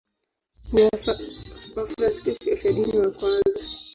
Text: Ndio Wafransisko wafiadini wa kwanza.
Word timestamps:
Ndio 0.73 0.87
Wafransisko 0.89 1.79
wafiadini 2.49 2.97
wa 3.01 3.11
kwanza. 3.17 3.65